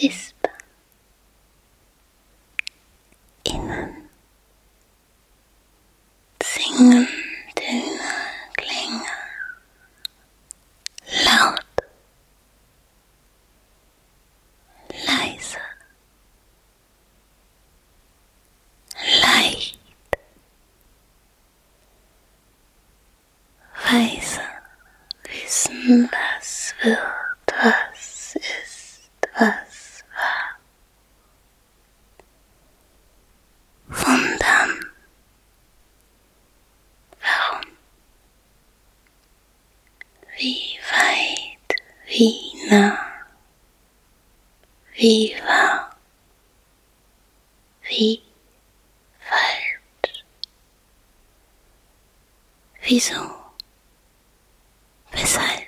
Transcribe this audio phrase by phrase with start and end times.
[0.00, 0.50] whisper
[3.42, 4.08] innen.
[6.42, 7.08] Singen
[7.54, 8.00] tunge
[8.56, 9.18] klinger
[11.24, 11.64] loud,
[15.06, 15.58] leise,
[19.22, 19.78] leicht,
[23.84, 24.40] weise,
[25.24, 27.89] wissen was wird was.
[42.20, 42.98] fina,
[44.92, 45.96] viva,
[47.88, 48.22] weit?
[52.82, 53.20] Wieso?
[55.12, 55.59] Weshalb?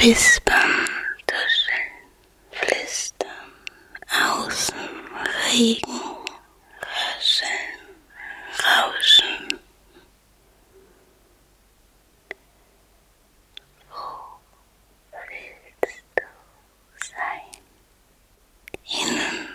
[0.00, 0.86] Wispern,
[1.26, 1.90] Tuscheln,
[2.52, 3.28] Flüstern,
[4.08, 4.76] Außen,
[5.50, 6.00] Regen,
[6.80, 7.80] Rascheln,
[8.62, 9.60] Rauschen.
[13.90, 14.38] Wo
[15.12, 16.22] willst du
[17.08, 17.60] sein?
[19.02, 19.48] Innen,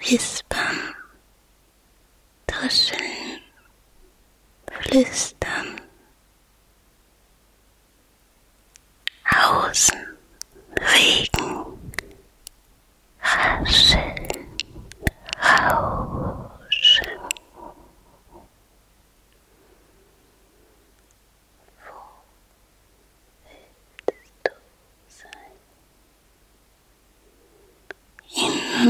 [0.00, 0.96] Wispern,
[2.48, 3.40] Tuscheln,
[4.80, 5.39] Flüstern.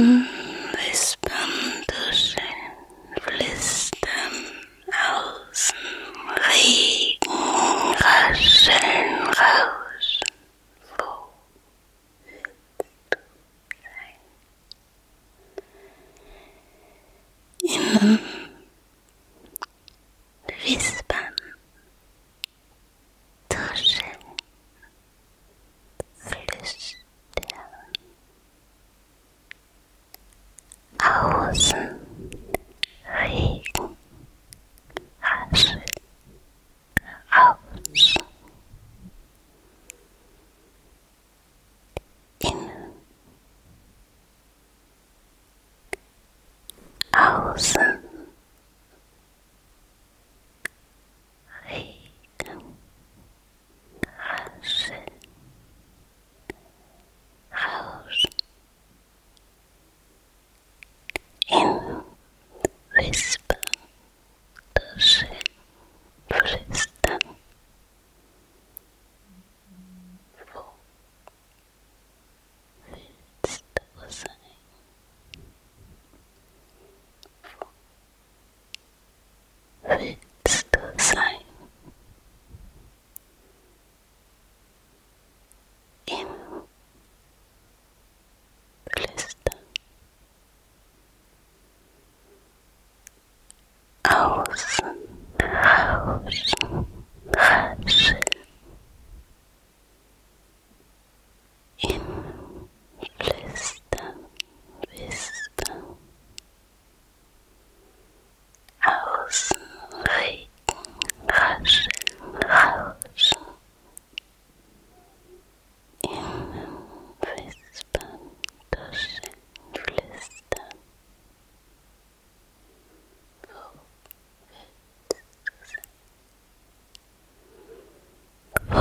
[0.00, 0.29] Mm-hmm.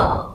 [0.01, 0.28] Oh.